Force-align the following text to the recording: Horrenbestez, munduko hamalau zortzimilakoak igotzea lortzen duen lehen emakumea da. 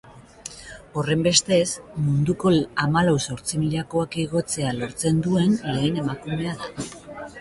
Horrenbestez, 1.01 1.67
munduko 2.05 2.53
hamalau 2.85 3.13
zortzimilakoak 3.27 4.17
igotzea 4.25 4.73
lortzen 4.81 5.21
duen 5.27 5.55
lehen 5.75 6.05
emakumea 6.07 6.57
da. 6.65 6.89